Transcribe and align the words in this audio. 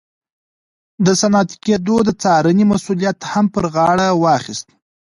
د 1.05 1.07
صنعتي 1.21 1.55
کېدو 1.65 1.95
د 2.03 2.09
څارنې 2.21 2.63
مسوولیت 2.71 3.17
هم 3.31 3.45
پر 3.53 3.65
غاړه 3.73 4.07
واخیست. 4.23 4.67